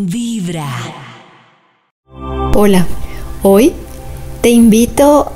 [0.00, 0.68] Vibra.
[2.54, 2.86] Hola,
[3.42, 3.72] hoy
[4.42, 5.32] te invito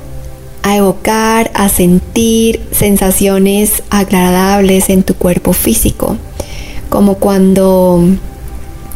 [0.61, 6.15] a evocar, a sentir sensaciones agradables en tu cuerpo físico,
[6.87, 8.05] como cuando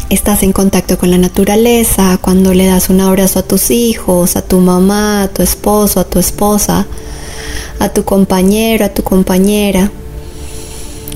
[0.10, 4.44] estás en contacto con la naturaleza, cuando le das un abrazo a tus hijos, a
[4.44, 6.88] tu mamá, a tu esposo, a tu esposa,
[7.80, 9.92] a tu compañero, a tu compañera,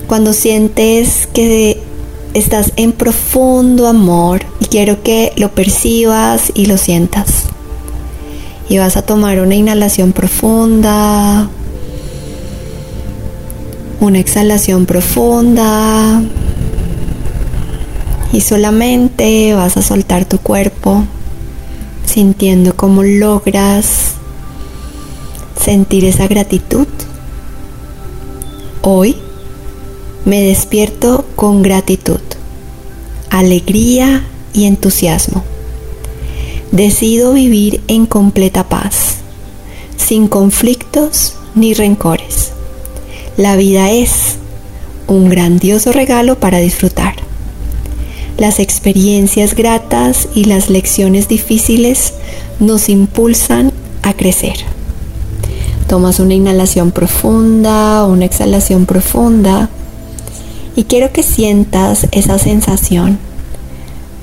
[0.07, 1.81] cuando sientes que
[2.33, 7.45] estás en profundo amor y quiero que lo percibas y lo sientas.
[8.69, 11.49] Y vas a tomar una inhalación profunda,
[13.99, 16.21] una exhalación profunda
[18.31, 21.03] y solamente vas a soltar tu cuerpo
[22.05, 24.13] sintiendo cómo logras
[25.59, 26.87] sentir esa gratitud.
[28.81, 29.17] Hoy
[30.25, 32.19] me despierto con gratitud,
[33.29, 35.43] alegría y entusiasmo.
[36.71, 39.15] Decido vivir en completa paz,
[39.97, 42.51] sin conflictos ni rencores.
[43.35, 44.35] La vida es
[45.07, 47.15] un grandioso regalo para disfrutar.
[48.37, 52.13] Las experiencias gratas y las lecciones difíciles
[52.59, 54.55] nos impulsan a crecer.
[55.87, 59.69] Tomas una inhalación profunda, una exhalación profunda
[60.75, 63.19] y quiero que sientas esa sensación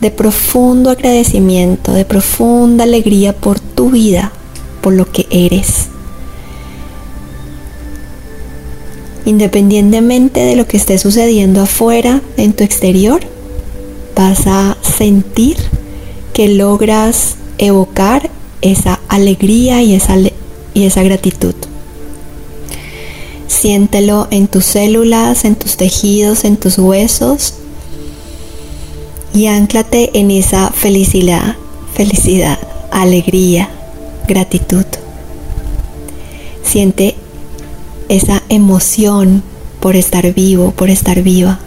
[0.01, 4.33] de profundo agradecimiento, de profunda alegría por tu vida,
[4.81, 5.89] por lo que eres.
[9.25, 13.21] Independientemente de lo que esté sucediendo afuera, en tu exterior,
[14.15, 15.59] vas a sentir
[16.33, 18.31] que logras evocar
[18.63, 20.17] esa alegría y esa,
[20.73, 21.55] y esa gratitud.
[23.49, 27.55] Siéntelo en tus células, en tus tejidos, en tus huesos
[29.35, 31.57] y anclate en esa felicidad,
[31.95, 32.59] felicidad,
[32.91, 33.71] alegría,
[34.27, 34.85] gratitud.
[36.63, 37.15] Siente
[38.09, 39.43] esa emoción
[39.81, 41.59] por estar vivo, por estar viva.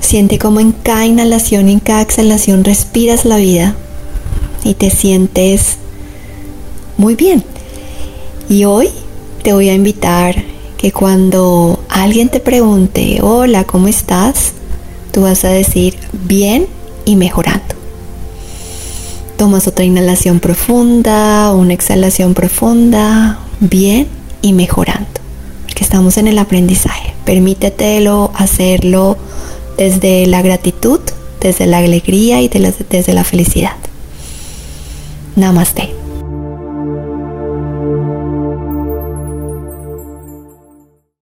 [0.00, 3.76] Siente como en cada inhalación en cada exhalación respiras la vida
[4.64, 5.76] y te sientes
[6.96, 7.44] muy bien.
[8.48, 8.88] Y hoy
[9.48, 10.44] te voy a invitar
[10.76, 14.52] que cuando alguien te pregunte, hola, ¿cómo estás?
[15.10, 16.66] Tú vas a decir, bien
[17.06, 17.74] y mejorando.
[19.38, 24.08] Tomas otra inhalación profunda, una exhalación profunda, bien
[24.42, 25.08] y mejorando.
[25.62, 27.14] Porque estamos en el aprendizaje.
[27.24, 29.16] Permítetelo hacerlo
[29.78, 31.00] desde la gratitud,
[31.40, 33.76] desde la alegría y desde la felicidad.
[35.36, 36.07] Namaste.